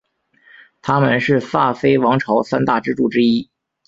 [0.81, 3.51] 他们是萨非王朝三大支柱之一。